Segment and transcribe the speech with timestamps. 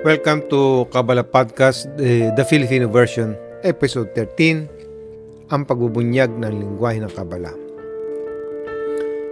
[0.00, 7.12] Welcome to Kabbalah Podcast, the, the Filipino version, episode 13, ang pagbubunyag ng lingwahe ng
[7.12, 7.52] Kabbalah.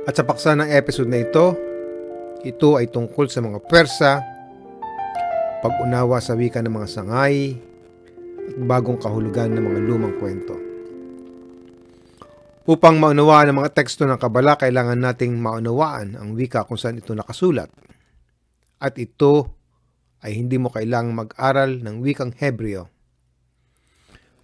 [0.05, 1.57] At sa paksa ng episode na ito,
[2.45, 4.21] ito ay tungkol sa mga Persa,
[5.65, 7.57] pag-unawa sa wika ng mga sangay,
[8.53, 10.68] at bagong kahulugan ng mga lumang kwento.
[12.69, 17.17] Upang maunawaan ang mga teksto ng Kabbalah, kailangan nating maunawaan ang wika kung saan ito
[17.17, 17.73] nakasulat.
[18.77, 19.57] At ito
[20.21, 22.93] ay hindi mo kailangang mag-aral ng wikang Hebreo.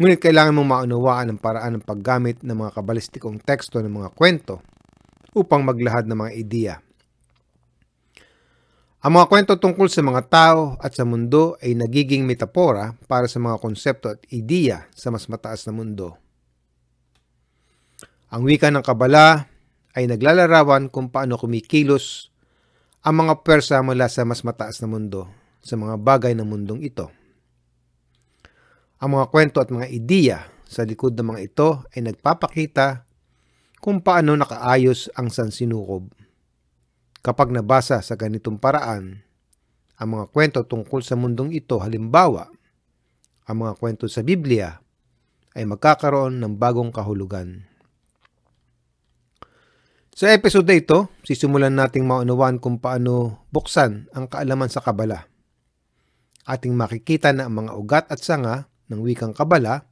[0.01, 4.65] Ngunit kailangan mong maunawaan ang paraan ng paggamit ng mga kabalistikong teksto ng mga kwento
[5.37, 6.75] upang maglahad ng mga ideya.
[9.05, 13.37] Ang mga kwento tungkol sa mga tao at sa mundo ay nagiging metapora para sa
[13.37, 16.24] mga konsepto at ideya sa mas mataas na mundo.
[18.35, 19.47] Ang wika ng Kabala
[19.95, 22.35] ay naglalarawan kung paano kumikilos
[23.07, 25.31] ang mga Persa mula sa mas mataas na mundo
[25.63, 27.15] sa mga bagay ng mundong ito.
[28.99, 33.07] Ang mga kwento at mga ideya sa likod ng mga ito ay nagpapakita
[33.79, 36.11] kung paano nakaayos ang sansinukob.
[37.23, 39.23] Kapag nabasa sa ganitong paraan,
[39.95, 42.51] ang mga kwento tungkol sa mundong ito halimbawa,
[43.47, 44.75] ang mga kwento sa Biblia
[45.55, 47.74] ay magkakaroon ng bagong kahulugan.
[50.15, 55.35] Sa episode na ito, sisimulan nating maunawaan kung paano buksan ang kaalaman sa Kabala
[56.45, 59.89] ating makikita na ang mga ugat at sanga ng wikang kabala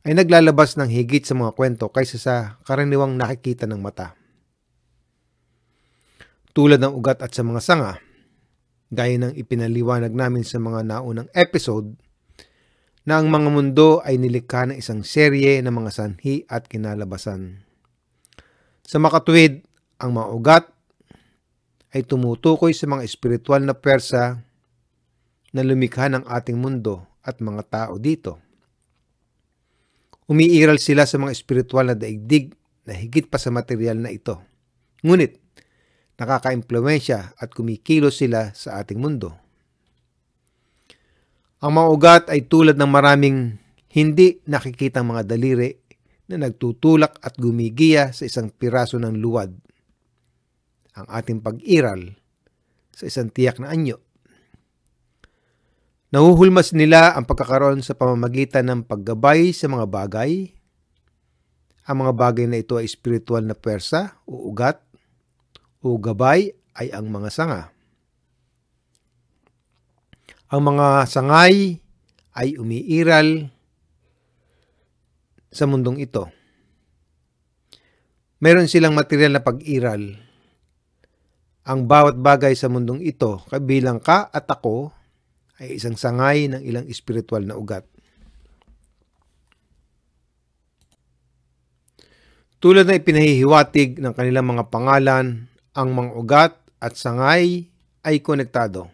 [0.00, 4.16] ay naglalabas ng higit sa mga kwento kaysa sa karaniwang nakikita ng mata.
[6.56, 7.92] Tulad ng ugat at sa mga sanga,
[8.88, 11.94] gaya ng ipinaliwanag namin sa mga naunang episode,
[13.04, 17.69] na ang mga mundo ay nilikha ng isang serye ng mga sanhi at kinalabasan.
[18.90, 19.62] Sa makatuwid,
[20.02, 20.64] ang mga ugat
[21.94, 24.42] ay tumutukoy sa mga espiritual na persa
[25.54, 28.42] na lumikha ng ating mundo at mga tao dito.
[30.26, 32.50] Umiiral sila sa mga espiritual na daigdig
[32.82, 34.42] na higit pa sa material na ito.
[35.06, 35.38] Ngunit,
[36.18, 39.38] nakaka-impluensya at kumikilos sila sa ating mundo.
[41.62, 43.54] Ang mga ugat ay tulad ng maraming
[43.94, 45.78] hindi nakikitang mga daliri
[46.30, 49.50] na nagtutulak at gumigiya sa isang piraso ng luwad.
[50.94, 52.14] Ang ating pag-iral
[52.94, 53.98] sa isang tiyak na anyo.
[56.14, 60.54] Nahuhulmas nila ang pagkakaroon sa pamamagitan ng paggabay sa mga bagay.
[61.90, 64.78] Ang mga bagay na ito ay spiritual na persa o ugat
[65.82, 67.62] o gabay ay ang mga sanga.
[70.50, 71.78] Ang mga sangay
[72.34, 73.50] ay umiiral
[75.50, 76.30] sa mundong ito.
[78.40, 80.16] Meron silang material na pag-iral.
[81.68, 84.94] Ang bawat bagay sa mundong ito, kabilang ka at ako,
[85.60, 87.84] ay isang sangay ng ilang espiritual na ugat.
[92.60, 97.68] Tulad na ipinahihiwatig ng kanilang mga pangalan, ang mga ugat at sangay
[98.04, 98.88] ay konektado.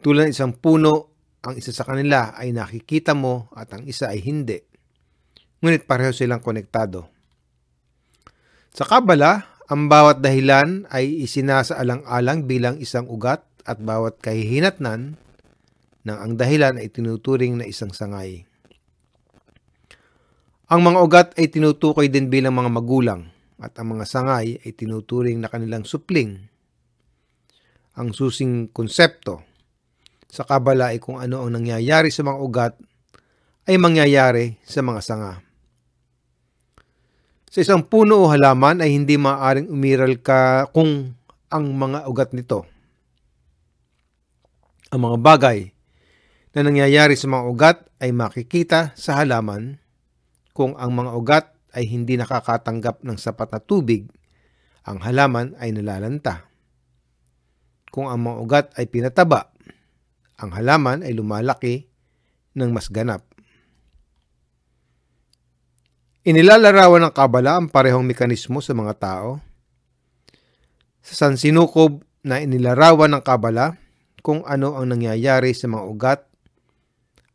[0.00, 1.12] Tulad ng isang puno,
[1.44, 4.67] ang isa sa kanila ay nakikita mo at ang isa ay hindi.
[5.58, 7.10] Ngunit pareho silang konektado.
[8.70, 15.18] Sa Kabala, ang bawat dahilan ay isinasaalang-alang bilang isang ugat at bawat kahihinatnan
[16.08, 18.48] ng ang dahilan ay tinuturing na isang sangay.
[20.70, 25.42] Ang mga ugat ay tinutukoy din bilang mga magulang at ang mga sangay ay tinuturing
[25.42, 26.48] na kanilang supling.
[27.98, 29.42] Ang susing konsepto
[30.30, 32.74] sa kabala ay kung ano ang nangyayari sa mga ugat
[33.66, 35.47] ay mangyayari sa mga sanga.
[37.48, 41.16] Sa isang puno o halaman ay hindi maaaring umiral ka kung
[41.48, 42.68] ang mga ugat nito
[44.88, 45.58] ang mga bagay
[46.56, 49.76] na nangyayari sa mga ugat ay makikita sa halaman
[50.56, 54.08] kung ang mga ugat ay hindi nakakatanggap ng sapat na tubig,
[54.88, 56.48] ang halaman ay nalalanta.
[57.92, 59.52] Kung ang mga ugat ay pinataba,
[60.40, 61.86] ang halaman ay lumalaki
[62.56, 63.27] ng mas ganap.
[66.26, 69.38] Inilalarawan ng kabala ang parehong mekanismo sa mga tao.
[70.98, 73.78] Sa sansinukob na inilarawan ng kabala,
[74.18, 76.20] kung ano ang nangyayari sa mga ugat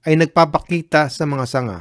[0.03, 1.79] ay nagpapakita sa mga sanga.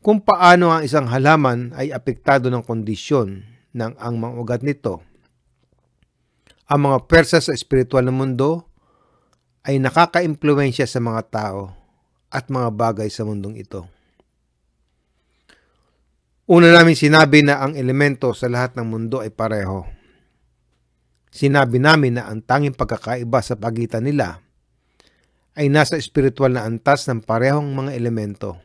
[0.00, 3.44] Kung paano ang isang halaman ay apektado ng kondisyon
[3.76, 5.04] ng ang mga ugat nito.
[6.66, 8.64] Ang mga persa sa espiritual na mundo
[9.66, 11.74] ay nakaka-impluensya sa mga tao
[12.32, 13.95] at mga bagay sa mundong ito.
[16.46, 19.82] Una namin sinabi na ang elemento sa lahat ng mundo ay pareho.
[21.34, 24.46] Sinabi namin na ang tanging pagkakaiba sa pagitan nila
[25.58, 28.62] ay nasa espiritual na antas ng parehong mga elemento.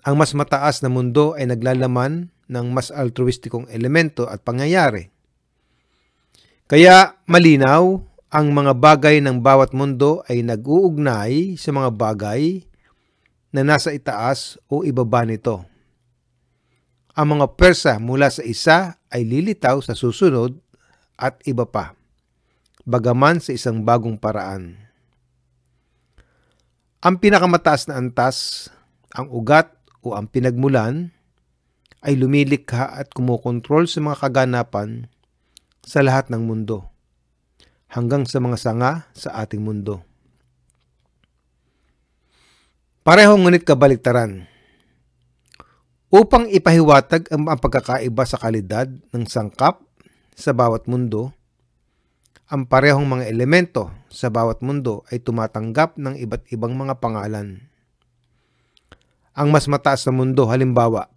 [0.00, 5.12] Ang mas mataas na mundo ay naglalaman ng mas altruistikong elemento at pangyayari.
[6.72, 8.00] Kaya malinaw
[8.32, 12.69] ang mga bagay ng bawat mundo ay nag-uugnay sa mga bagay
[13.50, 15.66] na nasa itaas o ibaba nito.
[17.14, 20.54] Ang mga persa mula sa isa ay lilitaw sa susunod
[21.18, 21.98] at iba pa,
[22.86, 24.78] bagaman sa isang bagong paraan.
[27.00, 28.68] Ang pinakamataas na antas,
[29.12, 31.12] ang ugat o ang pinagmulan,
[32.00, 35.12] ay lumilikha at kumokontrol sa mga kaganapan
[35.84, 36.88] sa lahat ng mundo,
[37.92, 40.09] hanggang sa mga sanga sa ating mundo.
[43.00, 44.44] Parehong ngunit kabaliktaran.
[46.12, 49.80] Upang ipahiwatag ang pagkakaiba sa kalidad ng sangkap
[50.36, 51.32] sa bawat mundo,
[52.52, 57.64] ang parehong mga elemento sa bawat mundo ay tumatanggap ng iba't ibang mga pangalan.
[59.32, 61.08] Ang mas mataas na mundo, halimbawa,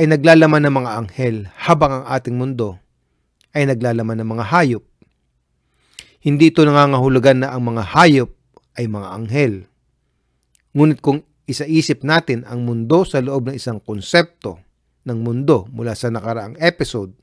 [0.00, 2.80] ay naglalaman ng mga anghel habang ang ating mundo
[3.52, 4.84] ay naglalaman ng mga hayop.
[6.24, 8.32] Hindi ito nangangahulugan na ang mga hayop
[8.80, 9.68] ay mga anghel
[10.76, 14.60] Ngunit kung isaisip natin ang mundo sa loob ng isang konsepto
[15.08, 17.16] ng mundo mula sa nakaraang episode,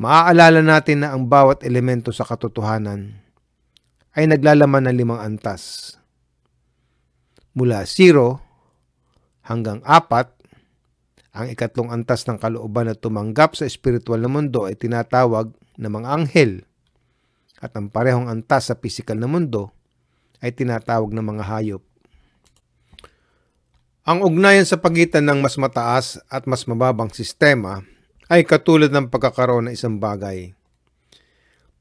[0.00, 3.12] maaalala natin na ang bawat elemento sa katotohanan
[4.16, 5.94] ay naglalaman ng limang antas.
[7.52, 8.40] Mula 0
[9.44, 15.52] hanggang 4, ang ikatlong antas ng kalooban na tumanggap sa espiritual na mundo ay tinatawag
[15.76, 16.64] na mga anghel
[17.60, 19.76] at ang parehong antas sa pisikal na mundo
[20.40, 21.84] ay tinatawag na mga hayop.
[24.04, 27.80] Ang ugnayan sa pagitan ng mas mataas at mas mababang sistema
[28.28, 30.52] ay katulad ng pagkakaroon ng isang bagay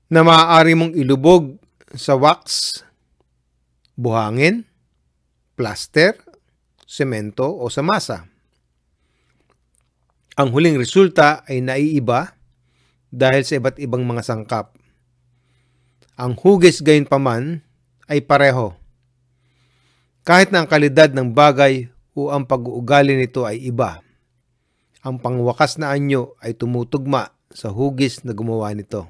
[0.08, 1.60] na maaari mong ilubog
[1.92, 2.80] sa wax,
[4.00, 4.64] buhangin,
[5.60, 6.16] plaster,
[6.88, 8.24] semento o sa masa.
[10.40, 12.40] Ang huling resulta ay naiiba
[13.12, 14.72] dahil sa iba't ibang mga sangkap.
[16.16, 17.68] Ang hugis gayon paman
[18.08, 18.80] ay pareho.
[20.24, 24.02] Kahit na ang kalidad ng bagay o ang pag-uugali nito ay iba.
[25.04, 29.10] Ang pangwakas na anyo ay tumutugma sa hugis na gumawa nito.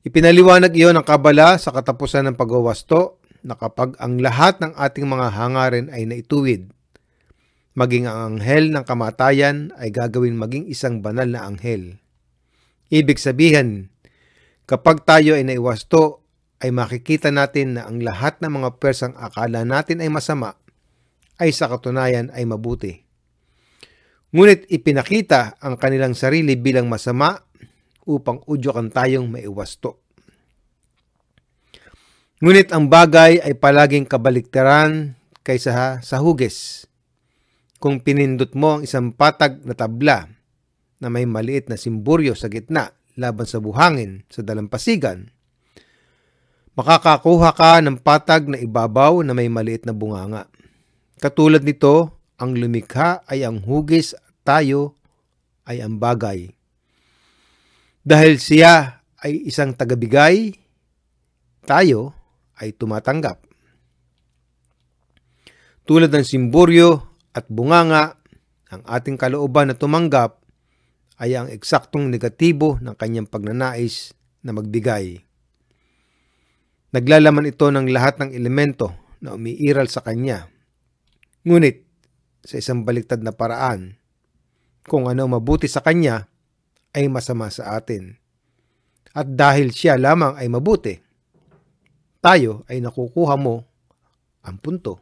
[0.00, 5.28] Ipinaliwanag iyon ng kabala sa katapusan ng pagwawasto na kapag ang lahat ng ating mga
[5.28, 6.72] hangarin ay naituwid,
[7.76, 12.00] maging ang anghel ng kamatayan ay gagawin maging isang banal na anghel.
[12.88, 13.92] Ibig sabihin,
[14.64, 16.24] kapag tayo ay naiwasto
[16.60, 20.60] ay makikita natin na ang lahat ng mga persang akala natin ay masama
[21.40, 23.00] ay sa katunayan ay mabuti.
[24.30, 27.34] Ngunit ipinakita ang kanilang sarili bilang masama
[28.06, 30.04] upang udyokan tayong maiwasto.
[32.40, 36.88] Ngunit ang bagay ay palaging kabaliktaran kaysa sa hugis.
[37.80, 40.28] Kung pinindot mo ang isang patag na tabla
[41.00, 45.32] na may maliit na simburyo sa gitna laban sa buhangin sa dalampasigan,
[46.80, 50.48] makakakuha ka ng patag na ibabaw na may maliit na bunganga.
[51.20, 54.96] Katulad nito, ang lumikha ay ang hugis tayo
[55.68, 56.48] ay ang bagay.
[58.00, 60.56] Dahil siya ay isang tagabigay,
[61.68, 62.16] tayo
[62.56, 63.44] ay tumatanggap.
[65.84, 67.04] Tulad ng simburyo
[67.36, 68.16] at bunganga,
[68.72, 70.40] ang ating kalooban na tumanggap
[71.20, 75.20] ay ang eksaktong negatibo ng kanyang pagnanais na magbigay.
[76.90, 78.90] Naglalaman ito ng lahat ng elemento
[79.22, 80.50] na umiiral sa kanya.
[81.46, 81.86] Ngunit,
[82.42, 83.94] sa isang baliktad na paraan,
[84.90, 86.26] kung ano mabuti sa kanya
[86.90, 88.18] ay masama sa atin.
[89.14, 90.98] At dahil siya lamang ay mabuti,
[92.18, 93.62] tayo ay nakukuha mo
[94.42, 94.98] ang punto.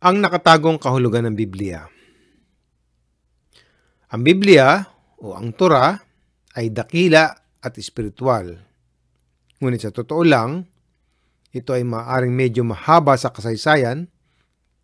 [0.00, 1.84] Ang nakatagong kahulugan ng Biblia
[4.08, 4.80] Ang Biblia
[5.20, 5.92] o ang Torah
[6.56, 7.28] ay dakila
[7.60, 8.69] at espiritual
[9.60, 10.64] Ngunit sa totoo lang,
[11.52, 14.08] ito ay maaring medyo mahaba sa kasaysayan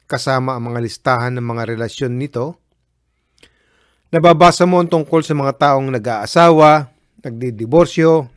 [0.05, 2.61] kasama ang mga listahan ng mga relasyon nito.
[4.13, 6.93] Nababasa mo ang tungkol sa mga taong nag-aasawa,
[7.27, 8.31] nagdidiborsyo,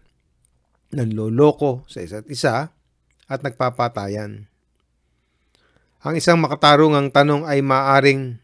[0.95, 2.73] nanloloko sa isa't isa,
[3.29, 4.49] at nagpapatayan.
[5.99, 8.39] Ang isang makatarungang tanong ay maaring,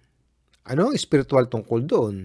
[0.67, 2.15] ano ang espiritual tungkol doon?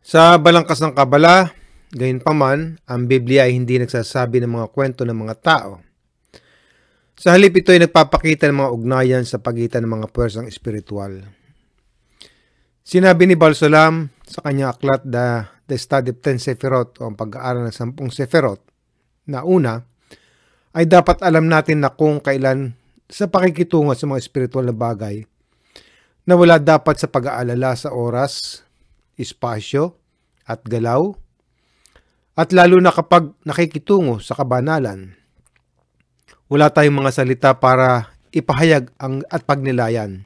[0.00, 1.52] Sa balangkas ng kabala,
[1.96, 5.80] Gayunpaman, ang Biblia ay hindi nagsasabi ng mga kwento ng mga tao.
[7.16, 11.24] Sa halip ito ay nagpapakita ng mga ugnayan sa pagitan ng mga puwersang espiritual.
[12.84, 17.64] Sinabi ni Balsolam sa kanyang aklat The, The Study of Ten Sefirot o ang pag-aaral
[17.64, 18.60] ng sampung Sefirot
[19.24, 19.80] na una
[20.76, 22.76] ay dapat alam natin na kung kailan
[23.08, 25.24] sa pakikitungo sa mga espiritual na bagay
[26.28, 28.60] na wala dapat sa pag-aalala sa oras,
[29.16, 29.96] espasyo,
[30.44, 31.16] at galaw,
[32.36, 35.16] at lalo na kapag nakikitungo sa kabanalan
[36.46, 40.22] wala tayong mga salita para ipahayag ang at pagnilayan.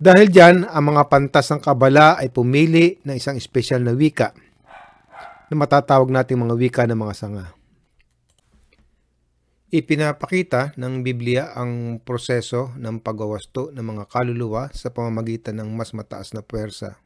[0.00, 4.32] Dahil dyan, ang mga pantas ng kabala ay pumili ng isang espesyal na wika
[5.50, 7.46] na matatawag nating mga wika ng mga sanga.
[9.70, 16.34] Ipinapakita ng Biblia ang proseso ng pagwawasto ng mga kaluluwa sa pamamagitan ng mas mataas
[16.34, 16.98] na puwersa.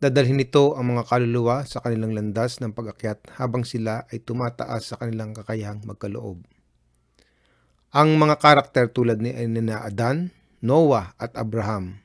[0.00, 4.96] Dadalhin nito ang mga kaluluwa sa kanilang landas ng pag-akyat habang sila ay tumataas sa
[4.96, 6.40] kanilang kakayahang magkaloob.
[7.92, 10.32] Ang mga karakter tulad ni na Adan,
[10.64, 12.00] Noah at Abraham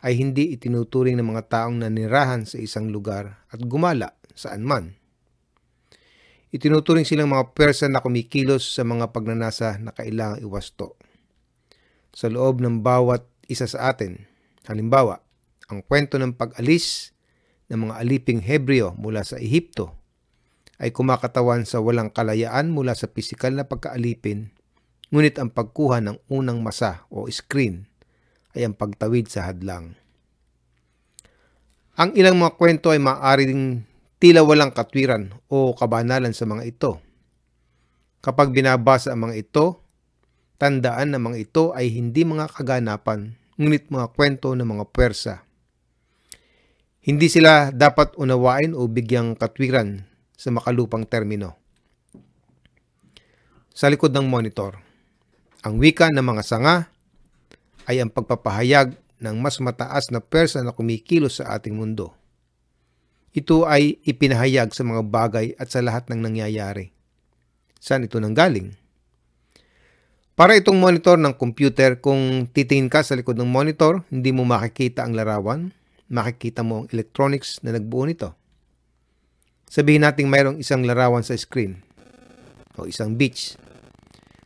[0.00, 4.96] ay hindi itinuturing ng mga taong nanirahan sa isang lugar at gumala saan man.
[6.56, 10.96] Itinuturing silang mga person na kumikilos sa mga pagnanasa na kailangang iwasto.
[12.16, 14.24] Sa loob ng bawat isa sa atin,
[14.66, 15.20] halimbawa,
[15.70, 17.14] ang kwento ng pag-alis
[17.70, 19.94] ng mga aliping Hebreo mula sa Ehipto
[20.82, 24.50] ay kumakatawan sa walang kalayaan mula sa pisikal na pagkaalipin
[25.10, 27.90] Ngunit ang pagkuha ng unang masa o screen
[28.54, 29.98] ay ang pagtawid sa hadlang.
[31.98, 33.82] Ang ilang mga kwento ay maaaring
[34.22, 36.92] tila walang katwiran o kabanalan sa mga ito.
[38.22, 39.82] Kapag binabasa ang mga ito,
[40.62, 45.42] tandaan na mga ito ay hindi mga kaganapan, ngunit mga kwento ng mga pwersa.
[47.00, 50.04] Hindi sila dapat unawain o bigyang katwiran
[50.36, 51.56] sa makalupang termino.
[53.72, 54.76] Sa likod ng monitor,
[55.64, 56.92] ang wika ng mga sanga
[57.88, 62.12] ay ang pagpapahayag ng mas mataas na persa na kumikilos sa ating mundo.
[63.32, 66.92] Ito ay ipinahayag sa mga bagay at sa lahat ng nangyayari.
[67.80, 68.76] Saan ito nanggaling?
[70.36, 75.04] Para itong monitor ng computer, kung titingin ka sa likod ng monitor, hindi mo makikita
[75.04, 75.72] ang larawan,
[76.10, 78.34] makikita mo ang electronics na nagbuo nito.
[79.70, 81.80] Sabihin natin mayroong isang larawan sa screen
[82.74, 83.54] o isang beach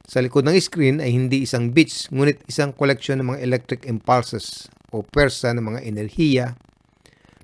[0.05, 4.69] sa likod ng screen ay hindi isang bits, ngunit isang koleksyon ng mga electric impulses
[4.93, 6.47] o persa ng mga enerhiya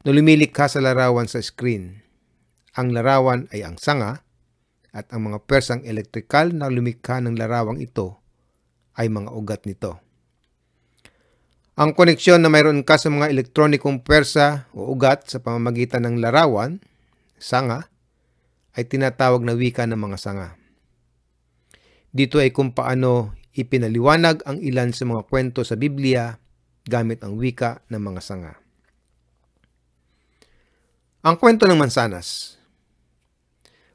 [0.05, 2.05] na lumilikha sa larawan sa screen.
[2.77, 4.21] Ang larawan ay ang sanga
[4.93, 8.21] at ang mga persang elektrikal na lumikha ng larawang ito
[9.01, 9.97] ay mga ugat nito.
[11.81, 16.77] Ang koneksyon na mayroon ka sa mga elektronikong persa o ugat sa pamamagitan ng larawan,
[17.41, 17.89] sanga,
[18.77, 20.61] ay tinatawag na wika ng mga sanga.
[22.13, 26.37] Dito ay kung paano ipinaliwanag ang ilan sa mga kwento sa Biblia
[26.85, 28.61] gamit ang wika ng mga sanga.
[31.25, 32.61] Ang kwento ng mansanas.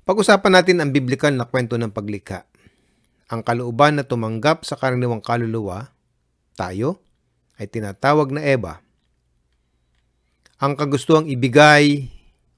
[0.10, 2.50] Pag-usapan natin ang biblikal na kwento ng paglikha.
[3.30, 5.94] Ang kalooban na tumanggap sa karaniwang kaluluwa,
[6.58, 7.05] tayo,
[7.56, 8.84] ay tinatawag na Eva.
[10.60, 12.08] Ang kagustuhang ibigay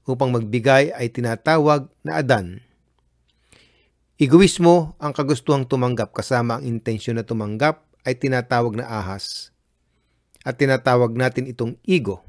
[0.06, 2.62] upang magbigay ay tinatawag na Adan.
[4.18, 9.54] Egoismo ang kagustuhang tumanggap kasama ang intensyon na tumanggap ay tinatawag na ahas.
[10.42, 12.24] At tinatawag natin itong ego.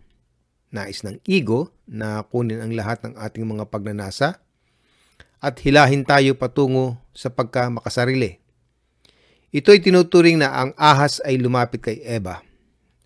[0.70, 4.38] Nais ng ego na kunin ang lahat ng ating mga pagnanasa
[5.40, 8.38] at hilahin tayo patungo sa pagka makasarili.
[9.50, 12.49] Ito ay tinuturing na ang ahas ay lumapit kay Eva.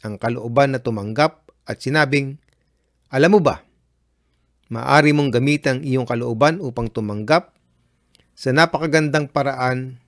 [0.03, 2.37] Ang kalooban na tumanggap at sinabing,
[3.07, 3.63] Alam mo ba,
[4.67, 7.55] maari mong gamitin ang iyong kalooban upang tumanggap
[8.33, 10.01] sa napakagandang paraan,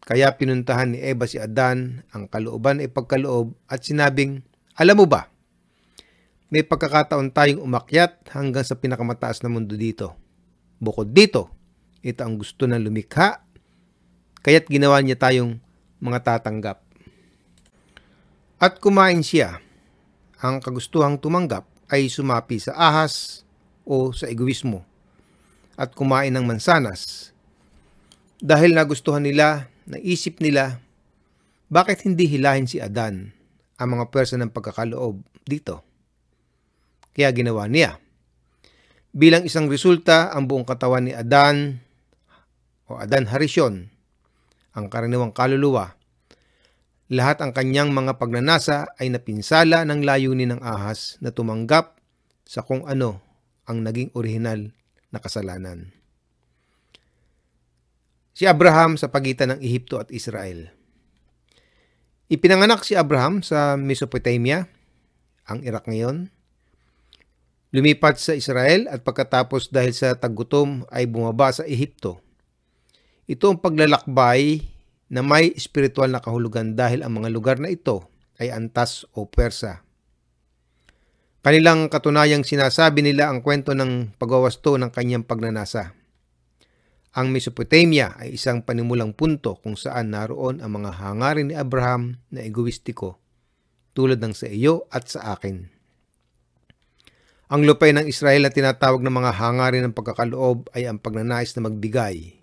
[0.00, 4.40] kaya pinuntahan ni Eva si Adan, ang kalooban ay pagkaloob at sinabing,
[4.80, 5.28] Alam mo ba,
[6.48, 10.16] may pagkakataon tayong umakyat hanggang sa pinakamataas na mundo dito.
[10.78, 11.52] Bukod dito,
[12.00, 13.44] ito ang gusto ng lumikha,
[14.40, 15.58] kaya't ginawa niya tayong
[15.98, 16.85] mga tatanggap.
[18.56, 19.60] At kumain siya.
[20.40, 23.44] Ang kagustuhang tumanggap ay sumapi sa ahas
[23.84, 24.84] o sa egoismo
[25.76, 27.32] at kumain ng mansanas
[28.36, 30.80] dahil nagustuhan nila, naisip nila,
[31.72, 33.32] bakit hindi hilahin si Adan
[33.80, 35.80] ang mga person ng pagkakaloob dito?
[37.16, 37.96] Kaya ginawa niya.
[39.16, 41.80] Bilang isang resulta, ang buong katawan ni Adan
[42.92, 43.88] o Adan Harisyon,
[44.76, 45.95] ang karaniwang kaluluwa,
[47.06, 52.02] lahat ang kanyang mga pagnanasa ay napinsala ng layunin ng ahas na tumanggap
[52.42, 53.22] sa kung ano
[53.66, 54.74] ang naging orihinal
[55.14, 55.94] na kasalanan.
[58.36, 60.70] Si Abraham sa pagitan ng Ehipto at Israel.
[62.26, 64.66] Ipinanganak si Abraham sa Mesopotamia,
[65.46, 66.28] ang Iraq ngayon.
[67.70, 72.18] Lumipat sa Israel at pagkatapos dahil sa taggutom ay bumaba sa Ehipto.
[73.30, 74.75] Ito ang paglalakbay
[75.10, 78.10] na may espiritual na kahulugan dahil ang mga lugar na ito
[78.42, 79.86] ay antas o persa.
[81.46, 85.94] Kanilang katunayang sinasabi nila ang kwento ng pagwawasto ng kanyang pagnanasa.
[87.14, 92.42] Ang Mesopotamia ay isang panimulang punto kung saan naroon ang mga hangarin ni Abraham na
[92.42, 93.22] egoistiko
[93.96, 95.72] tulad ng sa iyo at sa akin.
[97.46, 101.70] Ang lupay ng Israel na tinatawag ng mga hangarin ng pagkakaloob ay ang pagnanais na
[101.70, 102.42] magbigay.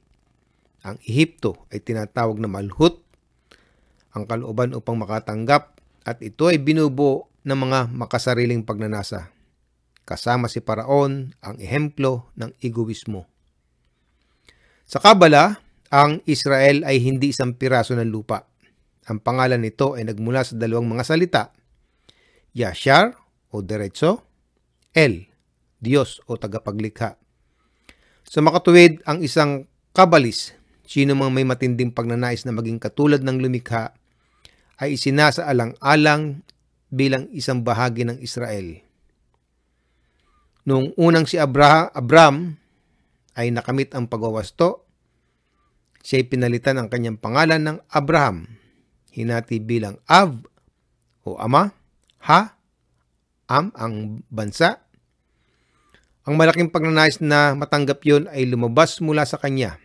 [0.84, 3.00] Ang Ehipto ay tinatawag na malhut,
[4.14, 9.32] ang kalooban upang makatanggap at ito ay binubuo ng mga makasariling pagnanasa.
[10.04, 13.26] Kasama si Paraon ang ehemplo ng egoismo.
[14.84, 18.44] Sa Kabala, ang Israel ay hindi isang piraso ng lupa.
[19.08, 21.44] Ang pangalan nito ay nagmula sa dalawang mga salita,
[22.52, 23.16] Yashar
[23.50, 24.28] o Derecho,
[24.92, 25.32] El,
[25.80, 27.16] Diyos o tagapaglikha.
[28.28, 33.96] Sa makatuwid, ang isang kabalis, sino mang may matinding pagnanais na maging katulad ng lumikha,
[34.80, 36.44] ay isinasaalang-alang
[36.94, 38.84] bilang isang bahagi ng Israel.
[40.64, 42.56] Noong unang si Abra, Abram
[43.36, 44.88] ay nakamit ang pagwawasto,
[46.04, 48.48] siya ay pinalitan ang kanyang pangalan ng Abraham,
[49.12, 50.36] hinati bilang Av
[51.24, 51.72] o Ama,
[52.24, 52.56] Ha,
[53.52, 54.80] Am ang bansa.
[56.24, 59.83] Ang malaking pagnanais na matanggap yon ay lumabas mula sa kanya.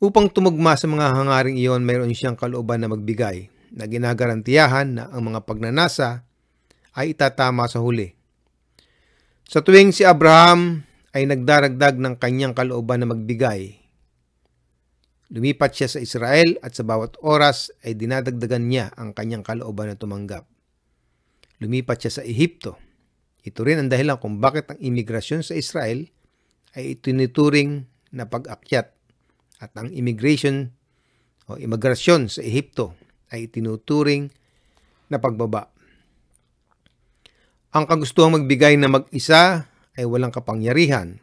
[0.00, 5.28] Upang tumugma sa mga hangaring iyon, mayroon siyang kalooban na magbigay na ginagarantiyahan na ang
[5.28, 6.24] mga pagnanasa
[6.96, 8.16] ay itatama sa huli.
[9.44, 13.80] Sa tuwing si Abraham ay nagdaragdag ng kanyang kalooban na magbigay,
[15.30, 19.94] Lumipat siya sa Israel at sa bawat oras ay dinadagdagan niya ang kanyang kalooban na
[19.94, 20.42] tumanggap.
[21.62, 22.74] Lumipat siya sa Ehipto.
[23.46, 26.02] Ito rin ang dahilan kung bakit ang imigrasyon sa Israel
[26.74, 28.90] ay itinuturing na pag-akyat
[29.60, 30.72] at ang immigration
[31.46, 32.96] o imigrasyon sa Ehipto
[33.30, 34.32] ay itinuturing
[35.12, 35.68] na pagbaba.
[37.70, 41.22] Ang kagustuhang magbigay na mag-isa ay walang kapangyarihan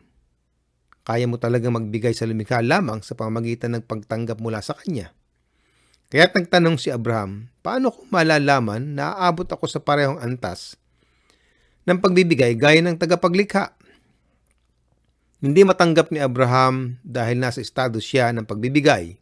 [1.08, 5.16] kaya mo talaga magbigay sa lumikha lamang sa pamamagitan ng pagtanggap mula sa Kanya.
[6.12, 10.76] Kaya't nagtanong si Abraham, paano ko malalaman na aabot ako sa parehong antas
[11.88, 13.72] ng pagbibigay gaya ng tagapaglikha?
[15.38, 19.22] Hindi matanggap ni Abraham dahil nasa estado siya ng pagbibigay.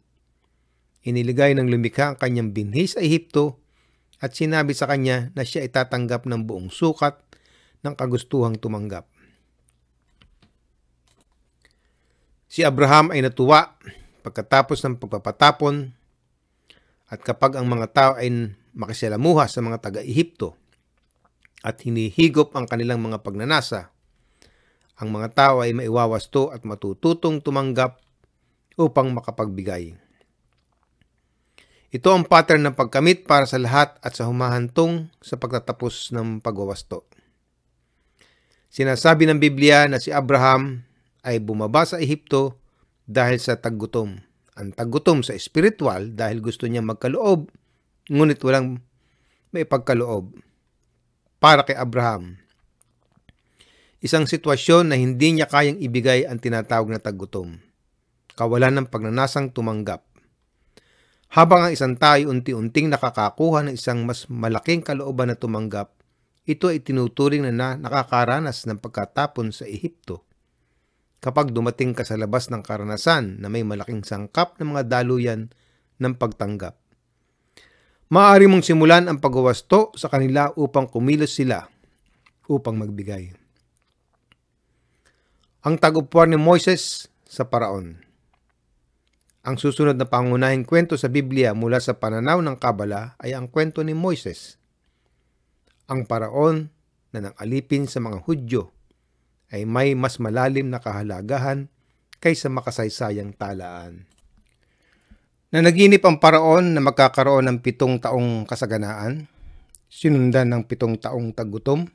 [1.04, 3.60] Iniligay ng lumikha ang kanyang binhi sa Ehipto
[4.16, 7.20] at sinabi sa kanya na siya itatanggap ng buong sukat
[7.84, 9.04] ng kagustuhang tumanggap.
[12.48, 13.76] Si Abraham ay natuwa
[14.24, 15.92] pagkatapos ng pagpapatapon
[17.12, 20.56] at kapag ang mga tao ay makisalamuha sa mga taga-Ehipto
[21.60, 23.92] at hinihigop ang kanilang mga pagnanasa,
[24.96, 28.00] ang mga tao ay maiwawasto at matututong tumanggap
[28.80, 29.96] upang makapagbigay.
[31.92, 37.08] Ito ang pattern ng pagkamit para sa lahat at sa humahantong sa pagtatapos ng pagwawasto.
[38.68, 40.84] Sinasabi ng Biblia na si Abraham
[41.24, 42.60] ay bumaba sa Ehipto
[43.08, 44.20] dahil sa taggutom.
[44.56, 47.48] Ang taggutom sa espiritual dahil gusto niya magkaloob,
[48.08, 48.80] ngunit walang
[49.52, 50.36] may pagkaloob.
[51.40, 52.40] Para kay Abraham,
[54.04, 57.60] isang sitwasyon na hindi niya kayang ibigay ang tinatawag na taggutom.
[58.36, 60.04] Kawalan ng pagnanasang tumanggap.
[61.32, 65.96] Habang ang isang tayo unti-unting nakakakuha ng isang mas malaking kalooban na tumanggap,
[66.46, 70.22] ito ay tinuturing na, na nakakaranas ng pagkatapon sa Ehipto
[71.18, 75.50] kapag dumating ka sa labas ng karanasan na may malaking sangkap ng mga daluyan
[75.98, 76.78] ng pagtanggap.
[78.06, 81.66] Maaari mong simulan ang pagwawasto sa kanila upang kumilos sila
[82.46, 83.45] upang magbigay.
[85.66, 87.98] Ang tagupuan ni Moises sa paraon.
[89.42, 93.82] Ang susunod na pangunahing kwento sa Biblia mula sa pananaw ng Kabala ay ang kwento
[93.82, 94.62] ni Moises.
[95.90, 96.70] Ang paraon
[97.10, 98.70] na nang alipin sa mga Hudyo
[99.50, 101.66] ay may mas malalim na kahalagahan
[102.22, 104.06] kaysa makasaysayang talaan.
[105.50, 109.26] Nanaginip ang paraon na magkakaroon ng pitong taong kasaganaan,
[109.90, 111.90] sinundan ng pitong taong tagutom.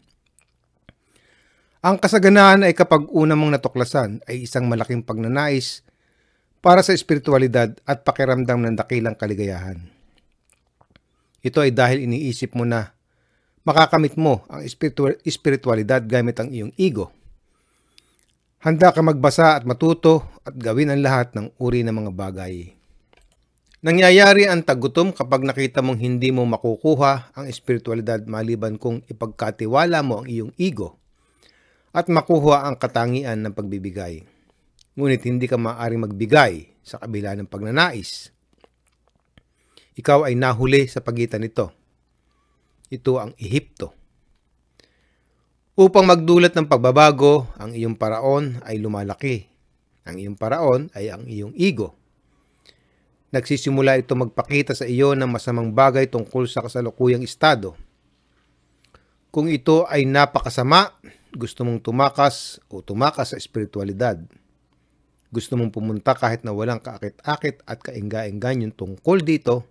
[1.81, 5.81] Ang kasaganaan ay kapag una mong natuklasan ay isang malaking pagnanais
[6.61, 9.81] para sa espiritualidad at pakiramdam ng dakilang kaligayahan.
[11.41, 12.93] Ito ay dahil iniisip mo na
[13.65, 14.61] makakamit mo ang
[15.25, 17.09] espiritualidad gamit ang iyong ego
[18.61, 22.69] Handa ka magbasa at matuto at gawin ang lahat ng uri ng mga bagay.
[23.81, 30.21] Nangyayari ang tagutom kapag nakita mong hindi mo makukuha ang espiritualidad maliban kung ipagkatiwala mo
[30.21, 31.00] ang iyong ego
[31.91, 34.23] at makuha ang katangian ng pagbibigay.
[34.95, 38.31] Ngunit hindi ka maaaring magbigay sa kabila ng pagnanais.
[39.95, 41.71] Ikaw ay nahuli sa pagitan nito.
[42.91, 43.95] Ito ang Ehipto.
[45.79, 49.47] Upang magdulot ng pagbabago, ang iyong paraon ay lumalaki.
[50.03, 52.01] Ang iyong paraon ay ang iyong ego
[53.31, 57.73] nagsisimula ito magpakita sa iyo ng masamang bagay tungkol sa kasalukuyang estado.
[59.31, 60.91] Kung ito ay napakasama,
[61.31, 64.19] gusto mong tumakas o tumakas sa espiritualidad.
[65.31, 69.63] Gusto mong pumunta kahit na walang kaakit-akit at kaingga-inggan yung tungkol dito.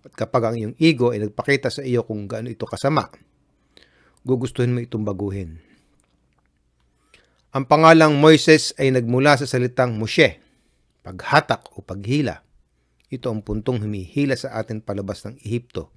[0.00, 3.12] At kapag ang iyong ego ay nagpakita sa iyo kung gaano ito kasama,
[4.24, 5.60] gugustuhin mo itong baguhin.
[7.52, 10.40] Ang pangalang Moises ay nagmula sa salitang Moshe,
[11.04, 12.40] paghatak o paghila.
[13.10, 15.90] Ito ang puntong humihila sa atin palabas ng Ehipto,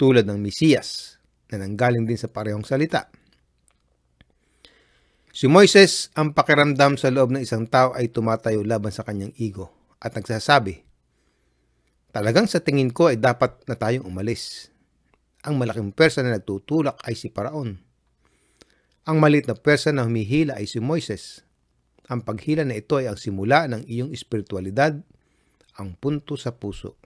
[0.00, 1.18] tulad ng Mesiyas
[1.52, 3.12] na nanggaling din sa parehong salita.
[5.32, 9.72] Si Moises, ang pakiramdam sa loob ng isang tao ay tumatayo laban sa kanyang ego
[9.96, 10.84] at nagsasabi,
[12.12, 14.68] Talagang sa tingin ko ay dapat na tayong umalis.
[15.48, 17.80] Ang malaking persa na nagtutulak ay si Paraon.
[19.08, 21.40] Ang maliit na persa na humihila ay si Moises
[22.12, 25.00] ang paghila na ito ay ang simula ng iyong espiritualidad,
[25.80, 27.00] ang punto sa puso.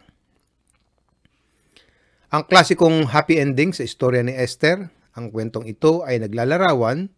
[2.35, 7.13] Ang klasikong happy ending sa istorya ni Esther, ang kwentong ito ay naglalarawan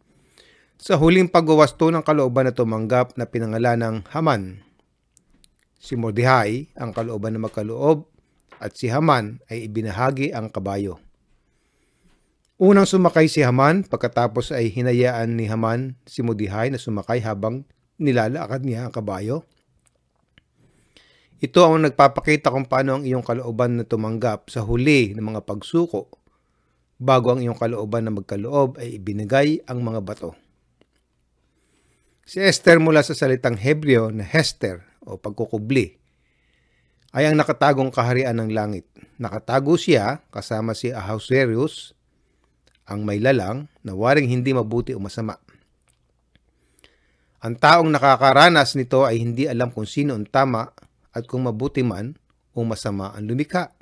[0.79, 4.63] sa huling pagwawasto ng kalooban na tumanggap na pinangalan ng Haman.
[5.75, 8.07] Si Mordecai ang kalooban na magkaloob
[8.63, 11.03] at si Haman ay ibinahagi ang kabayo.
[12.63, 17.67] Unang sumakay si Haman pagkatapos ay hinayaan ni Haman si Mordecai na sumakay habang
[17.99, 19.43] nilalakad niya ang kabayo?
[21.39, 26.11] Ito ang nagpapakita kung paano ang iyong kalooban na tumanggap sa huli ng mga pagsuko
[26.99, 30.48] bago ang iyong kalooban na magkaloob ay ibinigay ang mga bato.
[32.29, 35.97] Si Esther mula sa salitang Hebreo na Hester o pagkukubli
[37.17, 38.85] ay ang nakatagong kaharian ng langit.
[39.17, 41.97] Nakatago siya kasama si Ahasuerus,
[42.85, 45.41] ang may lalang na waring hindi mabuti o masama.
[47.41, 50.69] Ang taong nakakaranas nito ay hindi alam kung sino ang tama
[51.17, 52.13] at kung mabuti man
[52.53, 53.73] o masama ang lumikha.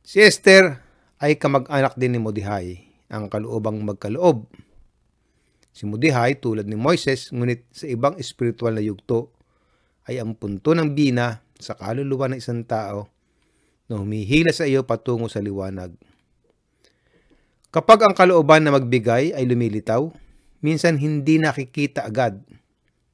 [0.00, 0.80] Si Esther
[1.20, 4.48] ay kamag-anak din ni Modihay, ang kaluobang magkaloob.
[5.78, 9.30] Si Modihay tulad ni Moises, ngunit sa ibang espiritual na yugto,
[10.10, 13.06] ay ang punto ng bina sa kaluluwa ng isang tao
[13.86, 15.94] na humihila sa iyo patungo sa liwanag.
[17.70, 20.10] Kapag ang kalooban na magbigay ay lumilitaw,
[20.58, 22.42] Minsan hindi nakikita agad.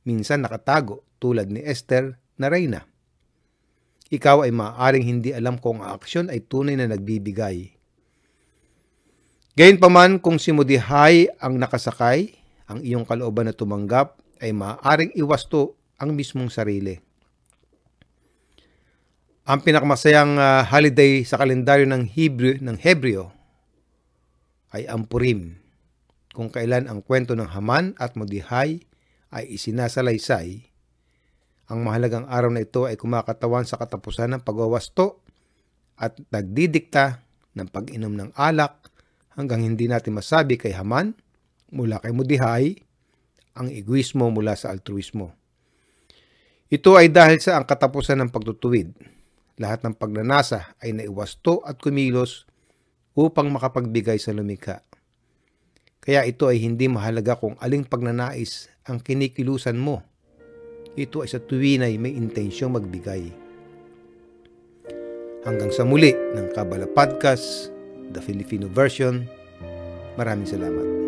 [0.05, 2.89] Minsan nakatago tulad ni Esther na reyna.
[4.09, 7.73] Ikaw ay maaaring hindi alam kung ang aksyon ay tunay na nagbibigay.
[9.55, 12.33] Gayunpaman kung si Mudihay ang nakasakay,
[12.69, 16.99] ang iyong kalooban na tumanggap ay maaaring iwasto ang mismong sarili.
[19.45, 23.29] Ang pinakamasayang uh, holiday sa kalendaryo ng Hebrew ng Hebreo
[24.73, 25.61] ay ang Purim
[26.35, 28.83] kung kailan ang kwento ng Haman at Modihay
[29.31, 30.67] ay isinasalaysay,
[31.71, 35.23] ang mahalagang araw na ito ay kumakatawan sa katapusan ng pagwawasto
[35.95, 37.23] at nagdidikta
[37.55, 38.91] ng pag-inom ng alak
[39.39, 41.15] hanggang hindi natin masabi kay Haman
[41.73, 42.65] mula kay Modihay
[43.55, 45.33] ang egoismo mula sa altruismo.
[46.69, 48.91] Ito ay dahil sa ang katapusan ng pagtutuwid.
[49.63, 52.51] Lahat ng pagnanasa ay naiwasto at kumilos
[53.15, 54.83] upang makapagbigay sa lumikha.
[56.03, 60.03] Kaya ito ay hindi mahalaga kung aling pagnanais ang kinikilusan mo.
[60.99, 63.31] Ito ay sa tuwinay may intensyong magbigay.
[65.47, 67.71] Hanggang sa muli ng Kabala Podcast,
[68.11, 69.25] the Filipino version.
[70.19, 71.04] Maraming salamat.